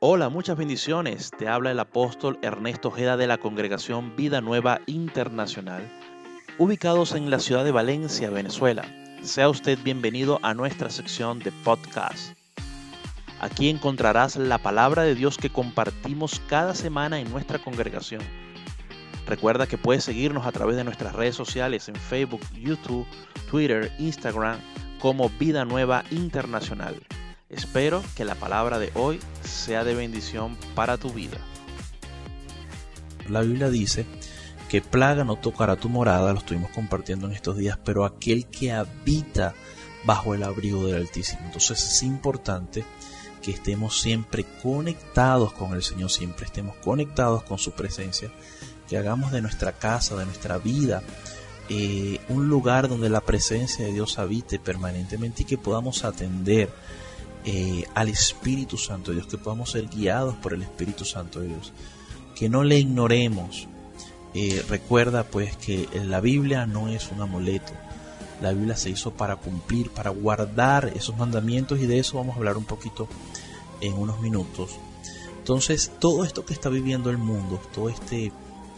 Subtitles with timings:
[0.00, 1.32] Hola, muchas bendiciones.
[1.36, 5.90] Te habla el apóstol Ernesto Ojeda de la congregación Vida Nueva Internacional,
[6.56, 8.84] ubicados en la ciudad de Valencia, Venezuela.
[9.22, 12.38] Sea usted bienvenido a nuestra sección de podcast.
[13.40, 18.22] Aquí encontrarás la palabra de Dios que compartimos cada semana en nuestra congregación.
[19.26, 23.04] Recuerda que puedes seguirnos a través de nuestras redes sociales en Facebook, YouTube,
[23.50, 24.60] Twitter, Instagram
[25.00, 26.94] como Vida Nueva Internacional.
[27.50, 31.38] Espero que la palabra de hoy sea de bendición para tu vida.
[33.26, 34.04] La Biblia dice
[34.68, 38.72] que plaga no tocará tu morada, lo estuvimos compartiendo en estos días, pero aquel que
[38.72, 39.54] habita
[40.04, 41.40] bajo el abrigo del Altísimo.
[41.46, 42.84] Entonces es importante
[43.40, 48.30] que estemos siempre conectados con el Señor, siempre estemos conectados con su presencia,
[48.86, 51.02] que hagamos de nuestra casa, de nuestra vida,
[51.70, 56.68] eh, un lugar donde la presencia de Dios habite permanentemente y que podamos atender
[57.50, 61.48] eh, al Espíritu Santo de Dios, que podamos ser guiados por el Espíritu Santo de
[61.48, 61.72] Dios,
[62.36, 63.68] que no le ignoremos.
[64.34, 67.72] Eh, recuerda pues que la Biblia no es un amuleto,
[68.42, 72.38] la Biblia se hizo para cumplir, para guardar esos mandamientos y de eso vamos a
[72.38, 73.08] hablar un poquito
[73.80, 74.72] en unos minutos.
[75.38, 78.30] Entonces, todo esto que está viviendo el mundo, todo este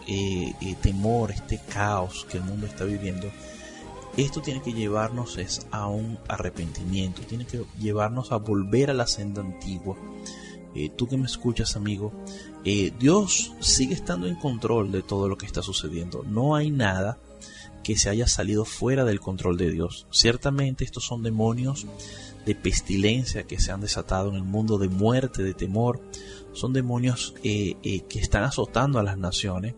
[0.07, 3.33] eh, temor, este caos que el mundo está viviendo,
[4.17, 9.07] esto tiene que llevarnos es a un arrepentimiento, tiene que llevarnos a volver a la
[9.07, 9.97] senda antigua.
[10.75, 12.13] Eh, tú que me escuchas, amigo,
[12.65, 16.25] eh, Dios sigue estando en control de todo lo que está sucediendo.
[16.29, 17.19] No hay nada
[17.83, 20.07] que se haya salido fuera del control de Dios.
[20.11, 21.87] Ciertamente estos son demonios
[22.47, 26.01] de pestilencia que se han desatado en el mundo, de muerte, de temor.
[26.53, 27.77] Son demonios eh,
[28.09, 29.75] que están azotando a las naciones.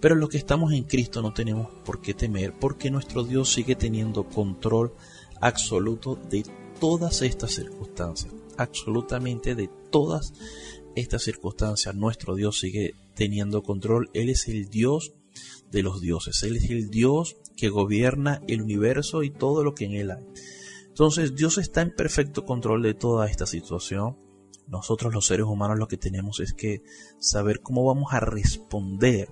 [0.00, 3.76] Pero los que estamos en Cristo no tenemos por qué temer porque nuestro Dios sigue
[3.76, 4.94] teniendo control
[5.40, 6.44] absoluto de
[6.80, 8.32] todas estas circunstancias.
[8.56, 10.32] Absolutamente de todas
[10.96, 11.94] estas circunstancias.
[11.94, 14.10] Nuestro Dios sigue teniendo control.
[14.14, 15.12] Él es el Dios
[15.70, 16.42] de los dioses.
[16.42, 20.24] Él es el Dios que gobierna el universo y todo lo que en él hay.
[20.88, 24.16] Entonces Dios está en perfecto control de toda esta situación.
[24.66, 26.82] Nosotros los seres humanos lo que tenemos es que
[27.18, 29.28] saber cómo vamos a responder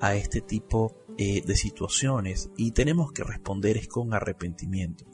[0.00, 5.04] a este tipo eh, de situaciones y tenemos que responder es con arrepentimiento.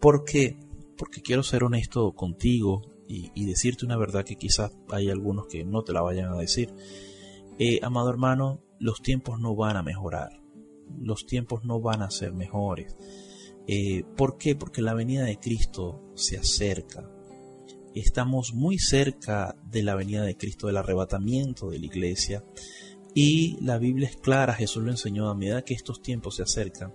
[0.00, 0.58] ¿Por qué?
[0.96, 5.82] Porque quiero ser honesto contigo y, decirte una verdad que quizás hay algunos que no
[5.82, 6.74] te la vayan a decir.
[7.58, 10.42] Eh, amado hermano, los tiempos no van a mejorar,
[11.00, 12.96] los tiempos no van a ser mejores.
[13.66, 14.56] Eh, ¿Por qué?
[14.56, 17.08] Porque la venida de Cristo se acerca.
[17.94, 22.44] Estamos muy cerca de la venida de Cristo, del arrebatamiento de la iglesia.
[23.20, 26.94] Y la Biblia es clara, Jesús lo enseñó a medida que estos tiempos se acercan.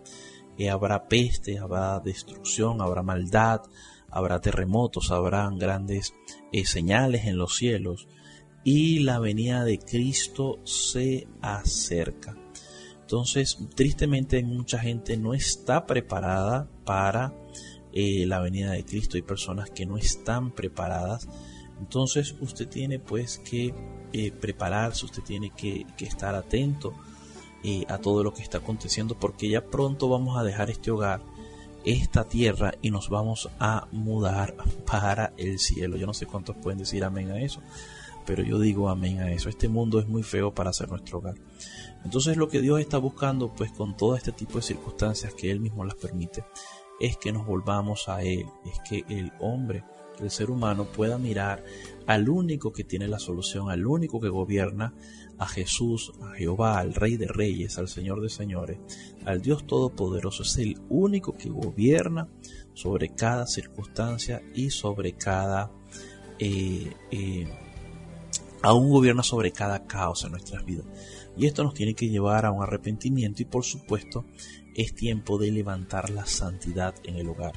[0.57, 3.59] Eh, habrá peste, habrá destrucción, habrá maldad,
[4.09, 6.13] habrá terremotos, habrán grandes
[6.53, 8.07] eh, señales en los cielos
[8.63, 12.37] y la venida de Cristo se acerca.
[13.01, 17.33] Entonces, tristemente mucha gente no está preparada para
[17.91, 19.17] eh, la venida de Cristo.
[19.17, 21.27] Hay personas que no están preparadas.
[21.83, 23.73] Entonces, usted tiene pues que
[24.13, 26.93] eh, prepararse, usted tiene que, estar atento
[27.61, 31.21] eh, a todo lo que está aconteciendo porque ya pronto vamos a dejar este hogar,
[31.83, 34.55] esta tierra y nos vamos a mudar
[34.89, 35.97] para el cielo.
[35.97, 37.59] Yo no sé cuántos pueden decir amén a eso,
[38.25, 39.49] pero yo digo amén a eso.
[39.49, 41.35] Este mundo es muy feo para ser nuestro hogar.
[42.05, 45.59] Entonces lo que Dios está buscando pues con todo este tipo de circunstancias que Él
[45.59, 46.45] mismo las permite
[47.01, 49.83] es que nos volvamos a Él, es que el hombre
[50.19, 51.63] el ser humano pueda mirar
[52.07, 54.93] al único que tiene la solución, al único que gobierna,
[55.37, 58.77] a Jesús, a Jehová, al Rey de Reyes, al Señor de Señores,
[59.25, 60.43] al Dios Todopoderoso.
[60.43, 62.27] Es el único que gobierna
[62.73, 65.71] sobre cada circunstancia y sobre cada...
[66.39, 67.47] Eh, eh,
[68.63, 70.85] aún gobierna sobre cada caos en nuestras vidas.
[71.35, 74.25] Y esto nos tiene que llevar a un arrepentimiento y por supuesto
[74.75, 77.53] es tiempo de levantar la santidad en el hogar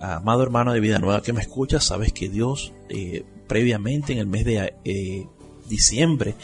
[0.00, 4.26] amado hermano de vida nueva que me escuchas, sabes que Dios eh, previamente en el
[4.26, 5.26] mes de eh,
[5.68, 6.34] diciembre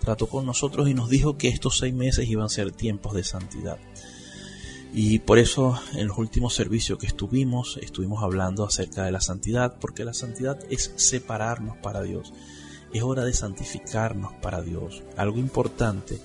[0.00, 3.24] trató con nosotros y nos dijo que estos seis meses iban a ser tiempos de
[3.24, 3.78] santidad.
[4.94, 9.76] Y por eso en los últimos servicios que estuvimos, estuvimos hablando acerca de la santidad,
[9.78, 12.32] porque la santidad es separarnos para Dios.
[12.92, 15.02] Es hora de santificarnos para Dios.
[15.16, 16.18] Algo importante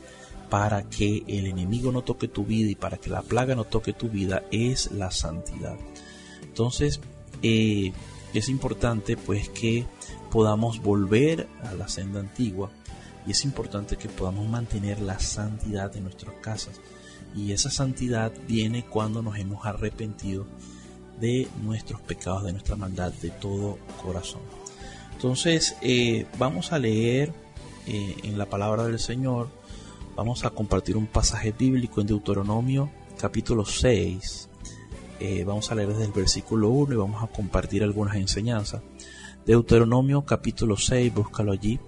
[0.50, 3.94] para que el enemigo no toque tu vida y para que la plaga no toque
[3.94, 5.78] tu vida es la santidad.
[6.52, 7.00] Entonces,
[7.44, 7.94] eh,
[8.34, 9.86] es importante pues que
[10.30, 12.70] podamos volver a la senda antigua
[13.26, 16.82] y es importante que podamos mantener la santidad de nuestras casas.
[17.34, 20.46] Y esa santidad viene cuando nos hemos arrepentido
[21.22, 24.42] de nuestros pecados, de nuestra maldad, de todo corazón.
[25.14, 27.32] Entonces, eh, vamos a leer
[27.88, 29.48] eh, en la palabra del Señor,
[30.18, 34.50] vamos a compartir un pasaje bíblico en Deuteronomio capítulo 6.
[35.24, 38.82] Eh, vamos a leer desde el versículo 1 y vamos a compartir algunas enseñanzas.
[39.46, 41.80] Deuteronomio capítulo 6, búscalo allí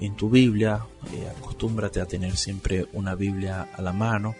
[0.00, 0.86] en tu Biblia.
[1.36, 4.34] acostúmbrate a tener siempre una Biblia a la mano,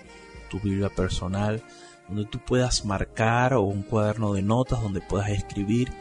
[0.49, 1.63] tu Biblia personal,
[2.09, 5.93] donde tú puedas marcar o un cuaderno de notas donde puedas escribir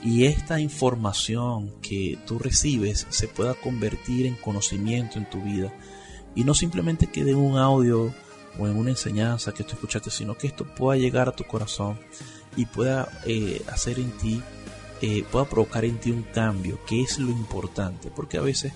[0.00, 5.72] y esta información que tú recibes se pueda convertir en conocimiento en tu vida
[6.36, 8.14] y no simplemente quede un audio
[8.58, 11.98] o en una enseñanza que tú escuchaste, sino que esto pueda llegar a tu corazón
[12.56, 14.42] y pueda eh, hacer en ti,
[15.00, 18.72] eh, pueda provocar en ti un cambio, que es lo importante, porque a veces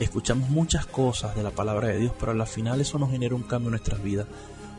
[0.00, 3.42] escuchamos muchas cosas de la palabra de Dios, pero al final eso nos genera un
[3.42, 4.26] cambio en nuestras vidas,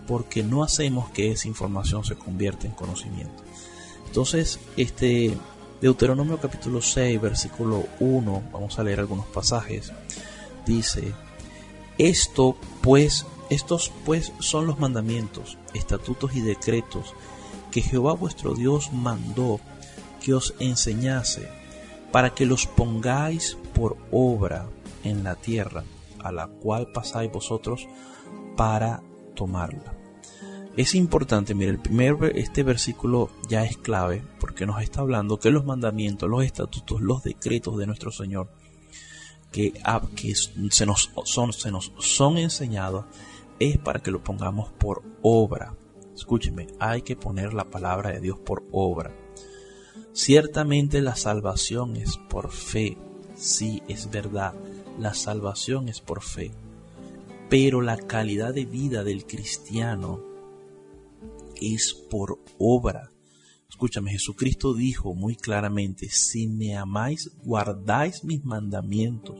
[0.08, 3.44] porque no hacemos que esa información se convierta en conocimiento.
[4.06, 5.36] Entonces, este,
[5.82, 9.92] Deuteronomio capítulo 6, versículo 1, vamos a leer algunos pasajes.
[10.66, 11.14] Dice,
[11.98, 17.14] esto pues, estos pues son los mandamientos, estatutos y decretos
[17.72, 19.60] que Jehová vuestro Dios mandó
[20.22, 21.50] que os enseñase,
[22.12, 24.68] para que los pongáis por obra
[25.04, 25.84] en la tierra
[26.20, 27.88] a la cual pasáis vosotros
[28.56, 29.02] para
[29.36, 29.94] tomarla.
[30.78, 35.52] Es importante, mire, el primer este versículo ya es clave porque nos está hablando que
[35.52, 38.50] los mandamientos, los estatutos, los decretos de nuestro Señor
[39.52, 39.74] que,
[40.16, 43.06] que se, nos son, se nos son enseñados
[43.60, 45.76] es para que lo pongamos por obra.
[46.16, 49.12] Escúcheme, hay que poner la palabra de Dios por obra.
[50.14, 52.98] Ciertamente la salvación es por fe.
[53.36, 54.54] Sí, es verdad,
[55.00, 56.52] la salvación es por fe.
[57.50, 60.22] Pero la calidad de vida del cristiano
[61.56, 63.12] es por obra.
[63.70, 69.36] Escúchame, Jesucristo dijo muy claramente, si me amáis, guardáis mis mandamientos.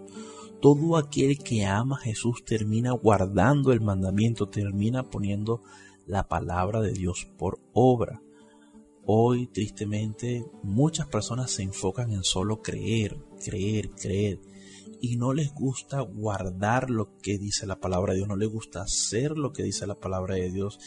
[0.64, 5.62] Todo aquel que ama a Jesús termina guardando el mandamiento, termina poniendo
[6.06, 8.22] la palabra de Dios por obra.
[9.06, 14.40] Hoy, tristemente, muchas personas se enfocan en solo creer, creer, creer,
[15.02, 18.84] y no les gusta guardar lo que dice la palabra de Dios, no les gusta
[18.84, 20.80] hacer lo que dice la palabra de Dios.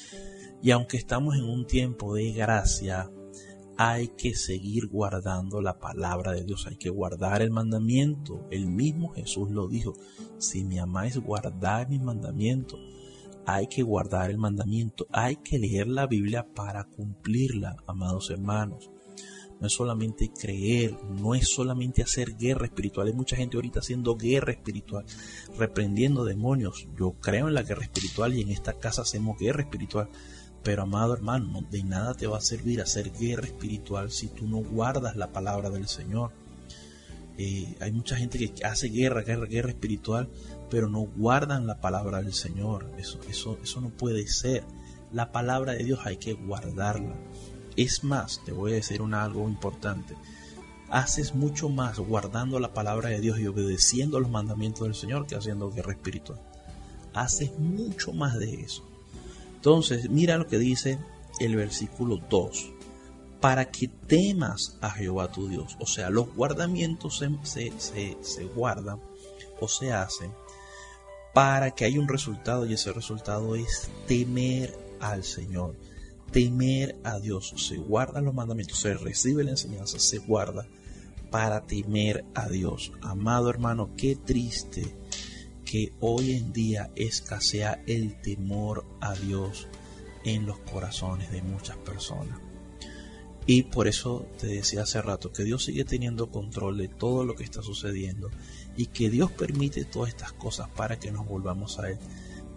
[0.62, 3.10] Y aunque estamos en un tiempo de gracia,
[3.78, 8.46] hay que seguir guardando la palabra de Dios, hay que guardar el mandamiento.
[8.50, 9.94] El mismo Jesús lo dijo,
[10.38, 12.80] si me amáis, guardad mis mandamientos.
[13.44, 18.90] Hay que guardar el mandamiento, hay que leer la Biblia para cumplirla, amados hermanos.
[19.60, 23.06] No es solamente creer, no es solamente hacer guerra espiritual.
[23.06, 25.06] Hay mucha gente ahorita haciendo guerra espiritual,
[25.56, 26.88] reprendiendo demonios.
[26.98, 30.10] Yo creo en la guerra espiritual y en esta casa hacemos guerra espiritual
[30.66, 34.56] pero amado hermano, de nada te va a servir hacer guerra espiritual si tú no
[34.56, 36.32] guardas la palabra del Señor.
[37.38, 40.28] Eh, hay mucha gente que hace guerra, guerra, guerra espiritual,
[40.68, 42.90] pero no guardan la palabra del Señor.
[42.98, 44.64] Eso, eso, eso no puede ser.
[45.12, 47.14] La palabra de Dios hay que guardarla.
[47.76, 50.16] Es más, te voy a decir un algo importante.
[50.90, 55.36] Haces mucho más guardando la palabra de Dios y obedeciendo los mandamientos del Señor que
[55.36, 56.40] haciendo guerra espiritual.
[57.14, 58.95] Haces mucho más de eso.
[59.66, 60.96] Entonces, mira lo que dice
[61.40, 62.72] el versículo 2.
[63.40, 65.76] Para que temas a Jehová tu Dios.
[65.80, 69.00] O sea, los guardamientos se, se, guardan
[69.60, 70.30] o se hacen
[71.34, 75.74] para que haya un resultado y ese resultado es temer al Señor,
[76.30, 77.52] temer a Dios.
[77.56, 80.64] Se guardan los mandamientos, se recibe la enseñanza, se guarda
[81.32, 82.92] para temer a Dios.
[83.02, 84.94] Amado hermano, qué triste
[85.66, 89.66] que hoy en día escasea el temor a Dios
[90.24, 92.38] en los corazones de muchas personas.
[93.46, 97.34] Y por eso te decía hace rato que Dios sigue teniendo control de todo lo
[97.34, 98.30] que está sucediendo
[98.76, 101.98] y que Dios permite todas estas cosas para que nos volvamos a Él.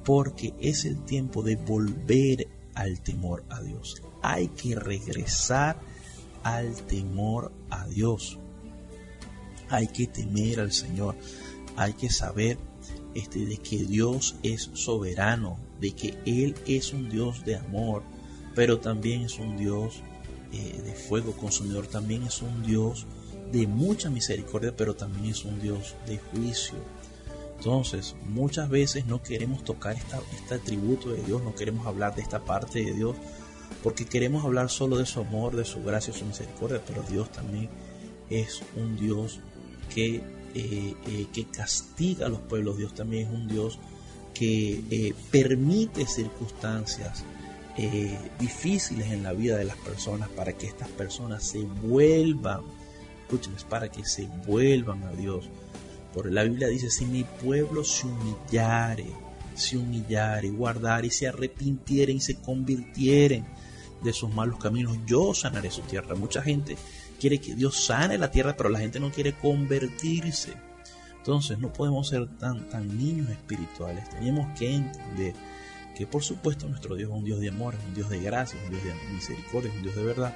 [0.05, 4.01] Porque es el tiempo de volver al temor a Dios.
[4.21, 5.79] Hay que regresar
[6.43, 8.39] al temor a Dios.
[9.69, 11.15] Hay que temer al Señor.
[11.75, 12.57] Hay que saber
[13.15, 18.03] este, de que Dios es soberano, de que Él es un Dios de amor,
[18.55, 20.01] pero también es un Dios
[20.51, 23.05] eh, de fuego consumidor, también es un Dios
[23.51, 26.77] de mucha misericordia, pero también es un Dios de juicio.
[27.57, 32.21] Entonces, muchas veces no queremos tocar esta, este atributo de Dios, no queremos hablar de
[32.21, 33.15] esta parte de Dios,
[33.83, 37.69] porque queremos hablar solo de su amor, de su gracia, su misericordia, pero Dios también
[38.29, 39.39] es un Dios
[39.93, 40.21] que
[40.53, 43.79] eh, eh, que castiga a los pueblos, Dios también es un Dios
[44.33, 47.23] que eh, permite circunstancias
[48.37, 52.59] difíciles en la vida de las personas para que estas personas se vuelvan
[53.29, 55.47] escuchen, es para que se vuelvan a Dios.
[56.13, 59.05] Por la Biblia dice, si mi pueblo se humillare,
[59.53, 63.45] se humillare, guardare y se arrepintieren y se convirtieren
[64.03, 66.15] de sus malos caminos, yo sanaré su tierra.
[66.15, 66.75] Mucha gente
[67.19, 70.53] quiere que Dios sane la tierra, pero la gente no quiere convertirse.
[71.17, 74.09] Entonces no podemos ser tan, tan niños espirituales.
[74.09, 75.35] Tenemos que entender
[75.95, 78.57] que por supuesto nuestro Dios es un Dios de amor, es un Dios de gracia,
[78.57, 80.35] es un Dios de misericordia, es un Dios de verdad,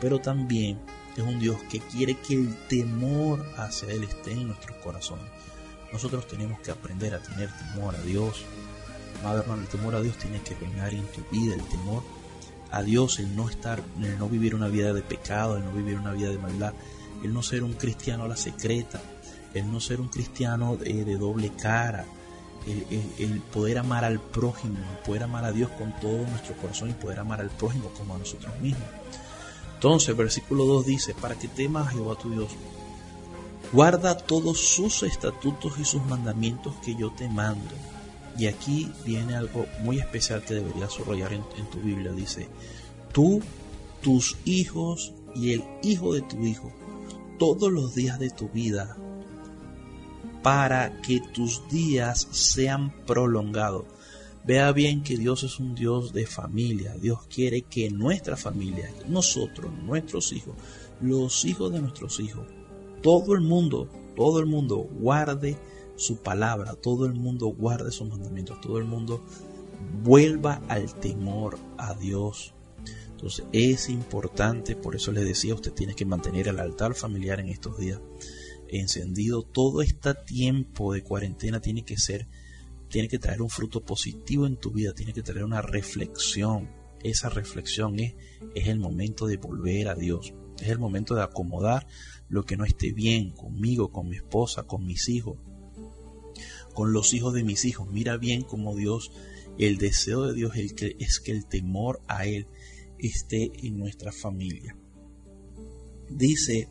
[0.00, 0.78] pero también
[1.16, 5.26] es un Dios que quiere que el temor hacia Él esté en nuestros corazones.
[5.92, 8.44] Nosotros tenemos que aprender a tener temor a Dios.
[9.24, 12.04] Madre hermano, el temor a Dios tiene que reinar en tu vida, el temor
[12.70, 15.98] a Dios, el no estar, el no vivir una vida de pecado, el no vivir
[15.98, 16.72] una vida de maldad,
[17.22, 19.00] el no ser un cristiano a la secreta,
[19.54, 22.04] el no ser un cristiano de, doble cara,
[22.66, 26.94] el, poder amar al prójimo, el poder amar a Dios con todo nuestro corazón y
[26.94, 28.88] poder amar al prójimo como a nosotros mismos.
[29.74, 32.50] Entonces, versículo 2 dice, para que temas Jehová tu Dios,
[33.72, 37.74] guarda todos sus estatutos y sus mandamientos que yo te mando.
[38.38, 42.12] Y aquí viene algo muy especial que deberías subrayar en, en tu Biblia.
[42.12, 42.48] Dice,
[43.12, 43.42] tú,
[44.02, 46.72] tus hijos y el hijo de tu hijo,
[47.38, 48.96] todos los días de tu vida
[50.42, 53.84] para que tus días sean prolongados.
[54.44, 56.94] Vea bien que Dios es un Dios de familia.
[56.94, 60.54] Dios quiere que nuestra familia, nosotros, nuestros hijos,
[61.00, 62.46] los hijos de nuestros hijos,
[63.02, 65.58] todo el mundo, todo el mundo guarde
[66.00, 69.22] su palabra, todo el mundo guarde sus mandamientos, todo el mundo
[70.02, 72.54] vuelva al temor a Dios.
[73.10, 77.48] Entonces es importante, por eso les decía, usted tiene que mantener el altar familiar en
[77.48, 78.00] estos días
[78.70, 82.28] encendido, todo este tiempo de cuarentena tiene que ser,
[82.88, 86.70] tiene que traer un fruto positivo en tu vida, tiene que traer una reflexión.
[87.02, 88.14] Esa reflexión es,
[88.54, 91.86] es el momento de volver a Dios, es el momento de acomodar
[92.28, 95.38] lo que no esté bien conmigo, con mi esposa, con mis hijos,
[96.74, 97.88] con los hijos de mis hijos.
[97.90, 99.12] Mira bien como Dios,
[99.58, 102.46] el deseo de Dios es que el temor a Él
[102.98, 104.76] esté en nuestra familia.
[106.08, 106.68] Dice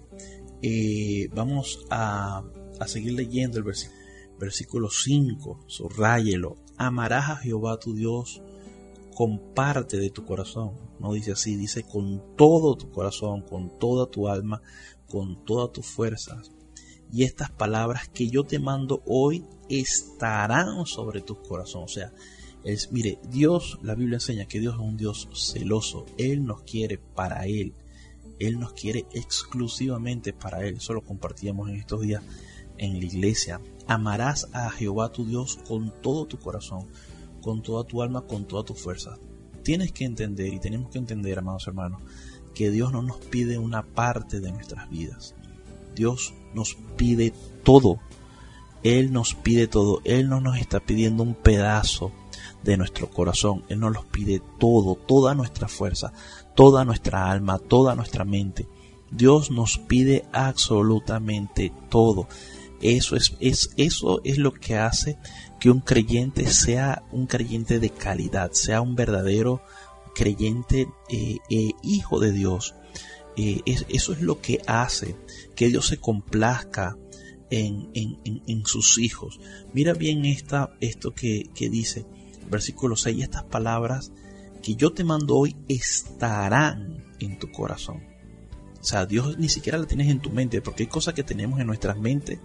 [0.61, 2.43] eh, vamos a,
[2.85, 3.99] seguir leyendo el versículo,
[4.39, 6.57] versículo 5, subrayelo.
[6.77, 8.41] Amarás a Jehová tu Dios
[9.15, 10.73] con parte de tu corazón.
[10.99, 14.61] No dice así, dice con todo tu corazón, con toda tu alma,
[15.07, 16.51] con todas tus fuerzas.
[17.11, 21.83] Y estas palabras que yo te mando hoy estarán sobre tu corazón.
[21.83, 22.11] O sea,
[22.63, 26.05] es, mire, Dios, la Biblia enseña que Dios es un Dios celoso.
[26.17, 27.73] Él nos quiere para Él.
[28.39, 30.77] Él nos quiere exclusivamente para Él.
[30.77, 32.23] Eso lo compartíamos en estos días
[32.77, 33.61] en la iglesia.
[33.87, 36.87] Amarás a Jehová tu Dios con todo tu corazón,
[37.41, 39.17] con toda tu alma, con toda tu fuerza.
[39.63, 42.01] Tienes que entender y tenemos que entender, amados hermanos,
[42.53, 45.35] que Dios no nos pide una parte de nuestras vidas.
[45.95, 47.99] Dios nos pide todo.
[48.83, 50.01] Él nos pide todo.
[50.03, 52.11] Él no nos está pidiendo un pedazo
[52.63, 53.63] de nuestro corazón.
[53.69, 56.13] Él nos los pide todo, toda nuestra fuerza,
[56.55, 58.67] toda nuestra alma, toda nuestra mente.
[59.11, 62.27] Dios nos pide absolutamente todo.
[62.81, 65.17] Eso es, es, eso es lo que hace
[65.59, 69.61] que un creyente sea un creyente de calidad, sea un verdadero
[70.15, 72.75] creyente eh, eh, hijo de Dios.
[73.41, 75.15] Eh, eso es lo que hace
[75.55, 76.97] que Dios se complazca
[77.49, 79.39] en, en, sus hijos.
[79.73, 82.05] Mira bien esta, esto que, que dice,
[82.51, 84.11] versículo 6, estas palabras
[84.61, 88.03] que yo te mando hoy estarán en tu corazón.
[88.81, 91.61] O sea, Dios ni siquiera la tienes en tu mente, porque hay cosas que tenemos
[91.61, 92.39] en nuestras mentes,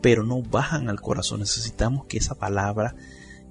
[0.00, 1.38] pero no bajan al corazón.
[1.38, 2.96] Necesitamos que esa palabra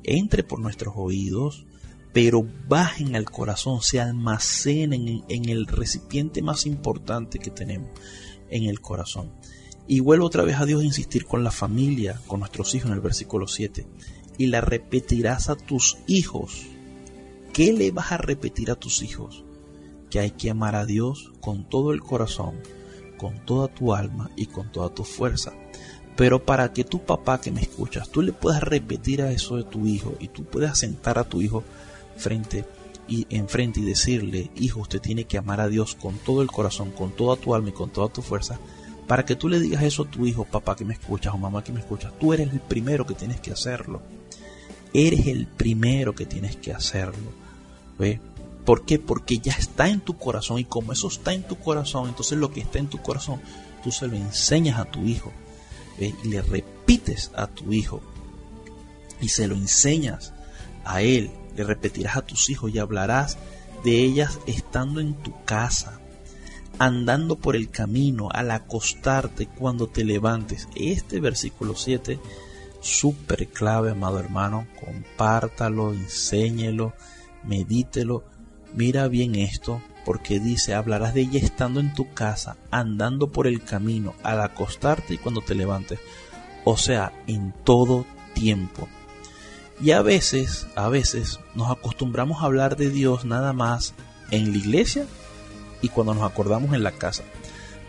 [0.03, 1.65] entre por nuestros oídos,
[2.13, 7.89] pero bajen al corazón, se almacenen en, el recipiente más importante que tenemos,
[8.49, 9.31] en el corazón.
[9.87, 12.95] Y vuelvo otra vez a Dios a insistir con la familia, con nuestros hijos en
[12.95, 13.87] el versículo 7.
[14.37, 16.65] Y la repetirás a tus hijos
[17.53, 19.43] ¿Qué le vas a repetir a tus hijos?
[20.09, 22.55] Que hay que amar a Dios con todo el corazón,
[23.17, 25.51] con toda tu alma y con toda tu fuerza.
[26.15, 29.65] Pero para que tu papá que me escuchas, tú le puedas repetir a eso de
[29.65, 31.65] tu hijo y tú puedas sentar a tu hijo
[32.17, 32.65] frente
[33.07, 36.91] y enfrente y decirle, hijo, usted tiene que amar a Dios con todo el corazón,
[36.91, 38.59] con toda tu alma y con toda tu fuerza,
[39.07, 41.63] para que tú le digas eso a tu hijo, papá que me escuchas o mamá
[41.63, 44.01] que me escuchas, tú eres el primero que tienes que hacerlo.
[44.93, 47.31] Eres el primero que tienes que hacerlo.
[48.65, 48.99] ¿Por qué?
[48.99, 52.51] Porque ya está en tu corazón y como eso está en tu corazón, entonces lo
[52.51, 53.41] que está en tu corazón,
[53.83, 55.31] tú se lo enseñas a tu hijo
[55.99, 58.01] y le repites a tu hijo
[59.19, 60.33] y se lo enseñas
[60.83, 63.37] a él, le repetirás a tus hijos y hablarás
[63.83, 65.97] de ellas estando en tu casa.
[66.79, 70.67] andando por el camino, al acostarte, cuando te levantes.
[70.73, 72.19] Este versículo 7,
[72.79, 76.93] súper clave, amado hermano, compártalo, enséñelo,
[77.43, 78.23] medítelo.
[78.73, 83.63] Mira bien esto, porque dice, hablarás de ella estando en tu casa, andando por el
[83.63, 85.99] camino, al acostarte y cuando te levantes.
[86.63, 88.87] O sea, en todo tiempo.
[89.81, 93.93] Y a veces, a veces nos acostumbramos a hablar de Dios nada más
[94.29, 95.05] en la iglesia
[95.81, 97.23] y cuando nos acordamos en la casa,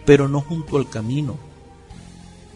[0.06, 1.36] pero no junto al camino.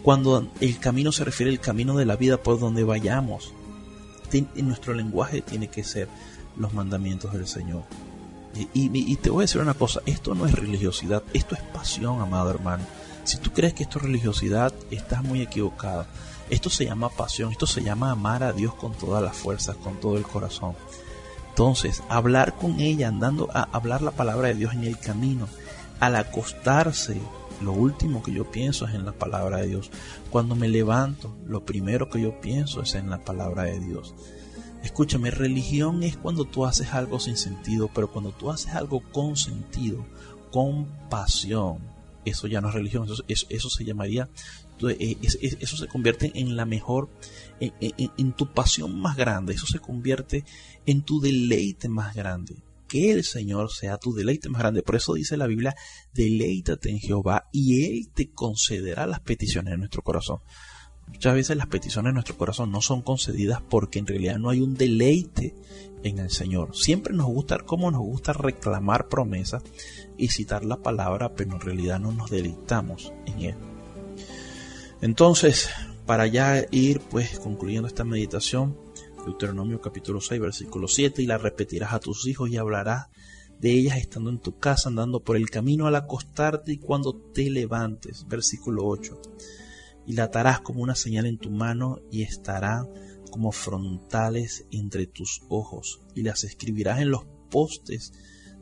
[0.03, 3.53] Cuando el camino se refiere al camino de la vida por donde vayamos,
[4.33, 6.09] en nuestro lenguaje tiene que ser
[6.57, 7.83] los mandamientos del Señor.
[8.55, 12.23] Y, y, te voy a decir una cosa, esto no es religiosidad, esto es pasión,
[12.23, 12.85] amado hermano.
[13.25, 16.07] Si tú crees que esto es religiosidad, estás muy equivocado.
[16.49, 19.99] Esto se llama pasión, esto se llama amar a Dios con todas las fuerzas, con
[20.01, 20.75] todo el corazón.
[21.49, 25.49] Entonces, hablar con ella, andando a hablar la palabra de Dios en el camino,
[26.01, 27.21] al acostarse,
[27.63, 29.91] lo último que yo pienso es en la palabra de Dios.
[30.31, 34.15] Cuando me levanto, lo primero que yo pienso es en la palabra de Dios.
[34.83, 39.37] Escúchame, religión es cuando tú haces algo sin sentido, pero cuando tú haces algo con
[39.37, 40.05] sentido,
[40.53, 41.79] con pasión,
[42.25, 44.29] eso ya no es religión, eso, eso se llamaría
[44.89, 47.09] eh, eso se convierte en la mejor,
[47.61, 50.45] en, tu pasión más grande, eso se convierte
[50.85, 52.63] en tu deleite más grande.
[52.89, 54.83] Que el Señor sea tu deleite más grande.
[54.83, 55.75] Por eso dice la Biblia,
[56.15, 60.39] deleítate en Jehová y Él te concederá las peticiones de nuestro corazón.
[61.09, 64.61] Muchas veces las peticiones de nuestro corazón no son concedidas porque en realidad no hay
[64.61, 65.55] un deleite
[66.03, 66.77] en el Señor.
[66.77, 69.63] Siempre nos gusta, como nos gusta reclamar promesas
[70.17, 73.76] y citar la palabra, pero en realidad no nos deleitamos en Él.
[75.01, 75.69] Entonces,
[76.07, 78.77] para ya ir pues concluyendo esta meditación,
[79.25, 83.09] Deuteronomio capítulo 6, versículo 7, y la repetirás a tus hijos y hablarás
[83.59, 87.51] de ellas estando en tu casa, andando por el camino al acostarte y cuando te
[87.51, 88.27] levantes.
[88.29, 89.21] Versículo 8.
[90.07, 92.87] Y la atarás como una señal en tu mano y estará
[93.31, 98.13] como frontales entre tus ojos y las escribirás en los postes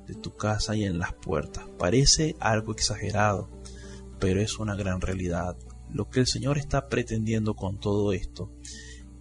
[0.07, 1.65] de tu casa y en las puertas.
[1.79, 3.51] Parece algo exagerado,
[4.19, 5.57] pero es una gran realidad.
[5.95, 8.51] Lo que el Señor está pretendiendo con todo esto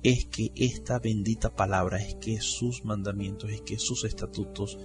[0.01, 4.79] es que esta bendita palabra, es que sus mandamientos, es que sus estatutos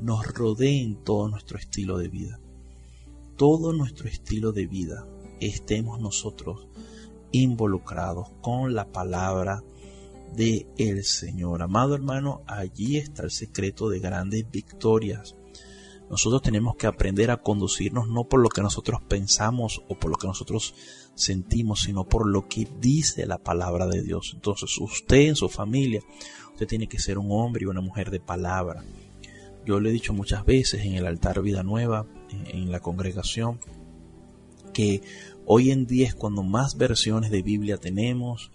[0.00, 2.40] nos rodeen todo nuestro estilo de vida.
[3.36, 5.06] Todo nuestro estilo de vida
[5.38, 6.66] estemos nosotros
[7.30, 9.62] involucrados con la palabra
[10.34, 11.60] de el Señor.
[11.60, 15.36] Amado hermano, allí está el secreto de grandes victorias.
[16.08, 20.16] Nosotros tenemos que aprender a conducirnos no por lo que nosotros pensamos o por lo
[20.16, 20.74] que nosotros
[21.14, 24.32] sentimos, sino por lo que dice la palabra de Dios.
[24.34, 26.00] Entonces usted en su familia,
[26.52, 28.84] usted tiene que ser un hombre y una mujer de palabra.
[29.66, 32.06] Yo le he dicho muchas veces en el altar Vida Nueva,
[32.46, 33.60] en la congregación,
[34.72, 35.02] que
[35.46, 38.50] hoy en día es cuando más versiones de Biblia tenemos,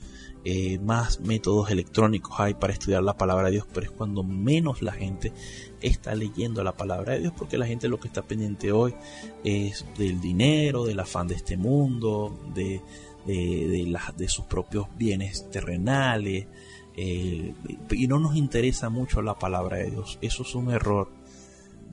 [0.45, 4.81] eh, más métodos electrónicos hay para estudiar la palabra de Dios, pero es cuando menos
[4.81, 5.33] la gente
[5.81, 8.95] está leyendo la palabra de Dios, porque la gente lo que está pendiente hoy
[9.43, 12.81] es del dinero, del afán de este mundo, de,
[13.25, 16.47] de, de sus propios bienes terrenales,
[16.95, 17.53] eh,
[17.91, 20.19] y no nos interesa mucho la palabra de Dios.
[20.21, 21.09] Eso es un error.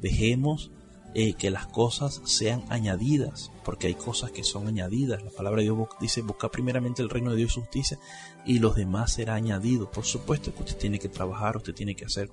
[0.00, 0.70] Dejemos
[1.38, 5.22] que las cosas sean añadidas, porque hay cosas que son añadidas.
[5.22, 7.98] La palabra de Dios dice, busca primeramente el reino de Dios y justicia
[8.44, 9.90] y los demás será añadido.
[9.90, 12.30] Por supuesto que usted tiene que trabajar, usted tiene que hacer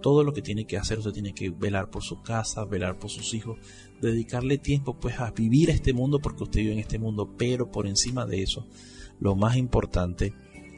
[0.00, 3.10] todo lo que tiene que hacer, usted tiene que velar por su casa, velar por
[3.10, 3.58] sus hijos,
[4.00, 7.88] dedicarle tiempo pues a vivir este mundo porque usted vive en este mundo, pero por
[7.88, 8.64] encima de eso,
[9.18, 10.32] lo más importante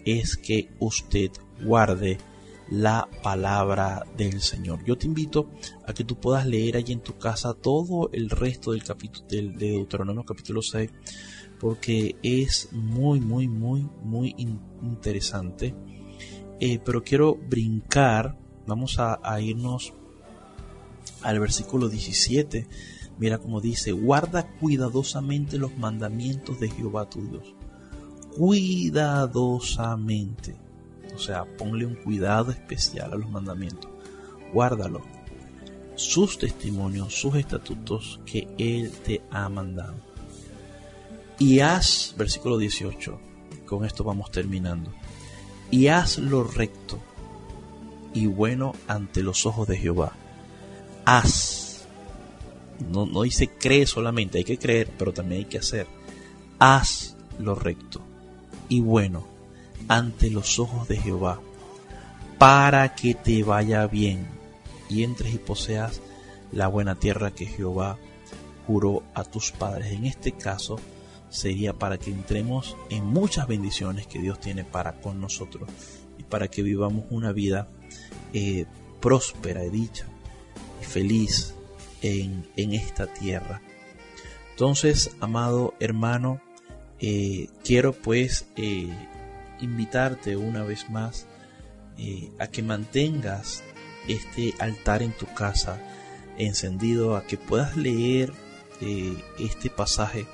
[0.07, 1.31] es que usted
[1.63, 2.19] guarde
[2.73, 4.83] la palabra del Señor.
[4.85, 5.51] Yo te invito
[5.87, 9.53] a que tú puedas leer allí en tu casa todo el resto del capítulo de
[9.53, 10.91] Deuteronomio capítulo 6
[11.61, 15.75] porque es muy muy muy muy interesante.
[16.61, 19.93] Eh, pero quiero brincar, vamos a, a irnos
[21.21, 22.67] al versículo 17.
[23.19, 27.55] Mira como dice, guarda cuidadosamente los mandamientos de Jehová tu Dios.
[28.35, 30.72] Cuidadosamente.
[31.15, 33.91] O sea, ponle un cuidado especial a los mandamientos.
[34.53, 35.03] Guárdalo.
[35.95, 39.95] Sus testimonios, sus estatutos que Él te ha mandado.
[41.39, 43.21] Y haz, versículo 18,
[43.67, 44.93] con esto vamos terminando.
[45.71, 46.99] Y haz lo recto
[48.15, 50.13] y bueno ante los ojos de Jehová.
[51.05, 51.87] Haz.
[52.91, 55.87] No, no dice cree solamente, hay que creer, pero también hay que hacer.
[56.59, 58.01] Haz lo recto
[58.69, 59.32] y bueno
[59.89, 61.41] ante los ojos de Jehová,
[62.39, 64.27] para que te vaya bien
[64.89, 66.01] y entres y poseas
[66.53, 67.99] la buena tierra que Jehová
[68.67, 69.93] juró a tus padres.
[69.93, 70.79] En este caso
[71.31, 75.69] sería para que entremos en muchas bendiciones que Dios tiene para con nosotros
[76.19, 77.69] y para que vivamos una vida
[78.33, 78.67] eh,
[79.01, 80.07] próspera y dicha
[80.81, 81.55] y feliz
[82.03, 83.63] en, esta tierra.
[84.51, 86.41] Entonces, amado hermano,
[87.01, 88.93] eh, quiero pues eh,
[89.63, 91.27] invitarte una vez más
[92.39, 93.63] a que mantengas
[94.09, 95.81] este altar en tu casa
[96.37, 98.33] encendido, a que puedas leer
[99.39, 100.27] este pasaje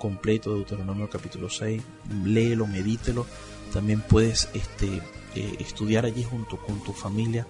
[0.00, 1.82] completo de Deuteronomio capítulo 6,
[2.24, 3.26] léelo, medítelo,
[3.72, 5.00] también puedes este,
[5.36, 7.46] eh, estudiar allí junto con tu familia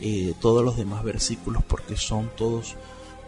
[0.00, 2.76] eh, todos los demás versículos porque son todos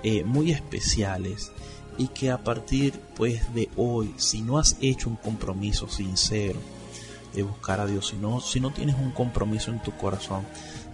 [0.04, 1.50] eh, muy especiales
[1.98, 6.60] y que a partir pues de hoy, si no has hecho un compromiso sincero
[7.36, 10.44] de buscar a Dios, si no, si no tienes un compromiso en tu corazón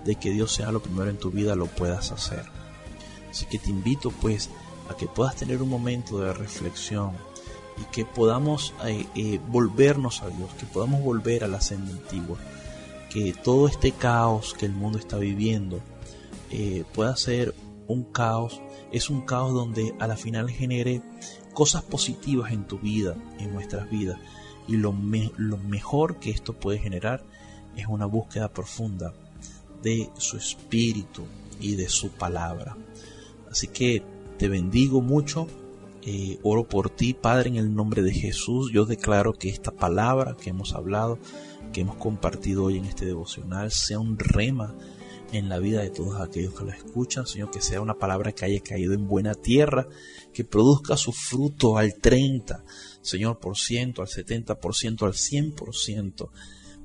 [0.04, 2.44] de que Dios sea lo primero en tu vida, lo puedas hacer.
[3.30, 4.50] Así que te invito pues
[4.90, 7.12] a que puedas tener un momento de reflexión,
[7.78, 12.36] y que podamos eh, eh, volvernos a Dios, que podamos volver a la senda antigua,
[13.10, 15.80] que todo este caos que el mundo está viviendo
[16.50, 17.54] eh, pueda ser
[17.88, 21.02] un caos, es un caos donde a la final genere
[21.52, 24.18] cosas positivas en tu vida, en nuestras vidas,
[24.68, 24.94] y lo,
[25.36, 27.24] lo mejor que esto puede generar
[27.76, 29.12] es una búsqueda profunda
[29.82, 31.24] de su espíritu
[31.60, 32.76] y de su palabra.
[33.50, 34.02] Así que
[34.38, 35.46] te bendigo mucho
[36.04, 38.72] eh, oro por ti, Padre, en el nombre de Jesús.
[38.72, 41.18] Yo declaro que esta palabra que hemos hablado,
[41.72, 44.74] que hemos compartido hoy en este devocional, sea un rema
[45.32, 48.44] en la vida de todos aquellos que la escuchan, Señor, que sea una palabra que
[48.44, 49.88] haya caído en buena tierra,
[50.32, 52.64] que produzca su fruto al 30,
[53.00, 56.32] Señor, por ciento, al 70 por ciento, al 100 por ciento.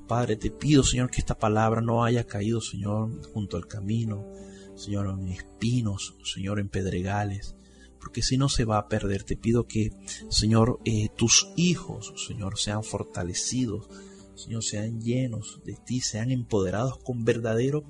[0.06, 4.26] Padre, te pido, Señor, que esta palabra no haya caído, Señor, junto al camino,
[4.74, 7.56] Señor, en espinos, Señor, en pedregales,
[8.00, 9.24] porque si no se va a perder.
[9.24, 9.90] Te pido que,
[10.30, 13.88] Señor, eh, tus hijos, Señor, sean fortalecidos,
[14.38, 17.84] Señor, sean llenos de ti, sean empoderados con verdadero,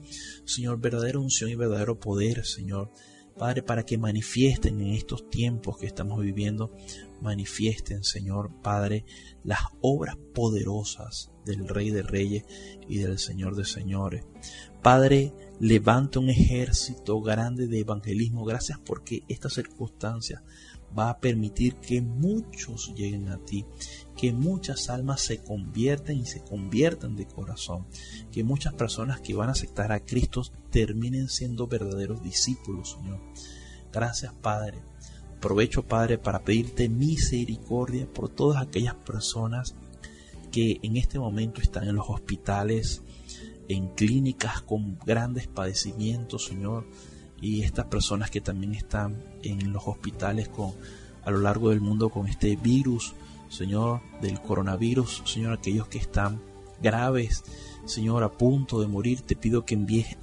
[0.45, 2.91] Señor, verdadera unción y verdadero poder, Señor.
[3.37, 6.75] Padre, para que manifiesten en estos tiempos que estamos viviendo,
[7.21, 9.05] manifiesten, Señor, Padre,
[9.45, 12.45] las obras poderosas del Rey de Reyes
[12.89, 14.25] y del Señor de Señores.
[14.83, 18.45] Padre, levanta un ejército grande de evangelismo.
[18.45, 20.43] Gracias porque esta circunstancia
[20.97, 23.65] va a permitir que muchos lleguen a ti,
[24.19, 27.87] que muchas almas se convierten y se conviertan de corazón,
[28.33, 33.21] que muchas personas que van a aceptar a Cristo terminen siendo verdaderos discípulos, Señor.
[33.93, 34.83] Gracias, Padre.
[35.37, 39.77] Aprovecho, Padre, para pedirte misericordia por todas aquellas personas
[40.51, 43.03] que en este momento están en los hospitales,
[43.69, 46.89] en clínicas con grandes padecimientos, Señor,
[47.41, 50.73] y estas personas que también están en los hospitales con
[51.25, 53.15] a lo largo del mundo con este virus,
[53.49, 56.41] Señor, del coronavirus, Señor, aquellos que están
[56.83, 57.45] graves,
[57.87, 60.17] Señor, a punto de morir, te pido que envíes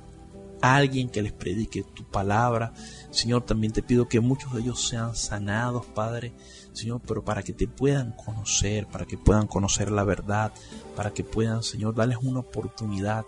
[0.61, 2.73] a alguien que les predique tu palabra.
[3.11, 6.33] Señor, también te pido que muchos de ellos sean sanados, Padre.
[6.73, 10.51] Señor, pero para que te puedan conocer, para que puedan conocer la verdad,
[10.95, 13.25] para que puedan, Señor, darles una oportunidad.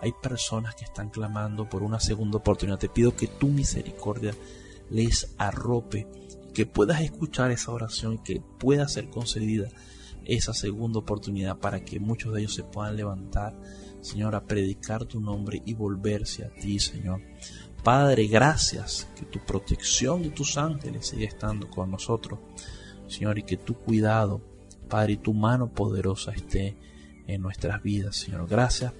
[0.00, 2.78] Hay personas que están clamando por una segunda oportunidad.
[2.78, 4.34] Te pido que tu misericordia
[4.90, 6.06] les arrope,
[6.52, 9.68] que puedas escuchar esa oración y que pueda ser concedida
[10.24, 13.58] esa segunda oportunidad para que muchos de ellos se puedan levantar,
[14.00, 17.22] Señor, a predicar tu nombre y volverse a ti, Señor.
[17.82, 22.38] Padre, gracias que tu protección y tus ángeles siga estando con nosotros.
[23.08, 24.40] Señor, y que tu cuidado,
[24.88, 26.76] Padre, y tu mano poderosa esté
[27.26, 28.46] en nuestras vidas, Señor.
[28.48, 28.92] Gracias,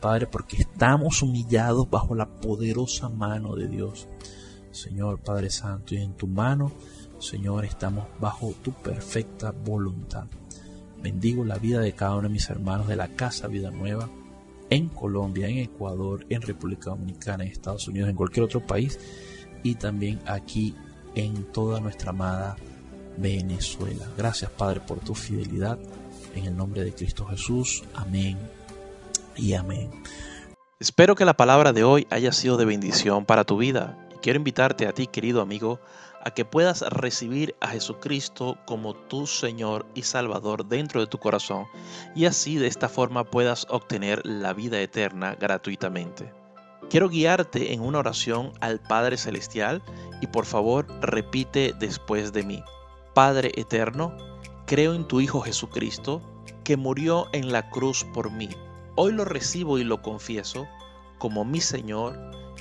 [0.00, 4.08] Padre, porque estamos humillados bajo la poderosa mano de Dios.
[4.70, 6.72] Señor, Padre Santo, y en tu mano,
[7.18, 10.24] Señor, estamos bajo tu perfecta voluntad.
[11.02, 14.08] Bendigo la vida de cada uno de mis hermanos de la Casa Vida Nueva,
[14.68, 18.98] en Colombia, en Ecuador, en República Dominicana, en Estados Unidos, en cualquier otro país,
[19.62, 20.74] y también aquí
[21.14, 22.56] en toda nuestra amada
[23.16, 24.06] Venezuela.
[24.16, 25.78] Gracias Padre por tu fidelidad.
[26.34, 27.82] En el nombre de Cristo Jesús.
[27.94, 28.38] Amén
[29.36, 29.90] y amén.
[30.78, 33.98] Espero que la palabra de hoy haya sido de bendición para tu vida.
[34.22, 35.80] Quiero invitarte a ti, querido amigo,
[36.22, 41.64] a que puedas recibir a Jesucristo como tu Señor y Salvador dentro de tu corazón
[42.14, 46.32] y así de esta forma puedas obtener la vida eterna gratuitamente.
[46.90, 49.82] Quiero guiarte en una oración al Padre Celestial
[50.20, 52.62] y por favor repite después de mí.
[53.14, 54.16] Padre eterno,
[54.66, 56.20] creo en tu Hijo Jesucristo,
[56.64, 58.50] que murió en la cruz por mí.
[58.96, 60.68] Hoy lo recibo y lo confieso
[61.18, 62.18] como mi Señor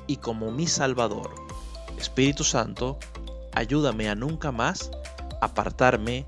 [0.08, 1.49] y como mi Salvador.
[2.00, 2.98] Espíritu Santo,
[3.54, 4.90] ayúdame a nunca más
[5.42, 6.26] apartarme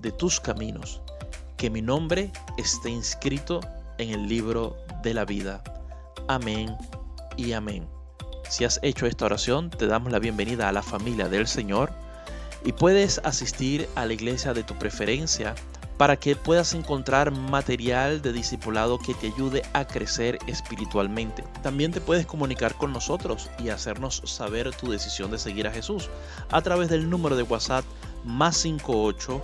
[0.00, 1.00] de tus caminos,
[1.56, 3.60] que mi nombre esté inscrito
[3.98, 5.62] en el libro de la vida.
[6.26, 6.76] Amén
[7.36, 7.88] y amén.
[8.48, 11.92] Si has hecho esta oración, te damos la bienvenida a la familia del Señor
[12.64, 15.54] y puedes asistir a la iglesia de tu preferencia
[16.02, 21.44] para que puedas encontrar material de discipulado que te ayude a crecer espiritualmente.
[21.62, 26.10] También te puedes comunicar con nosotros y hacernos saber tu decisión de seguir a Jesús
[26.50, 27.84] a través del número de WhatsApp
[28.24, 29.40] más 58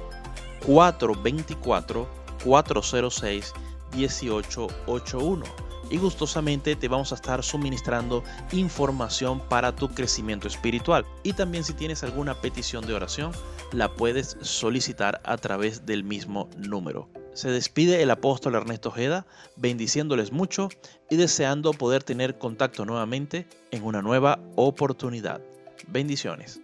[0.67, 2.09] 424
[2.43, 3.53] 406
[3.95, 11.05] 1881 y gustosamente te vamos a estar suministrando información para tu crecimiento espiritual.
[11.23, 13.33] Y también si tienes alguna petición de oración,
[13.73, 17.09] la puedes solicitar a través del mismo número.
[17.35, 20.69] Se despide el apóstol Ernesto Ojeda, bendiciéndoles mucho
[21.09, 25.41] y deseando poder tener contacto nuevamente en una nueva oportunidad.
[25.87, 26.61] Bendiciones.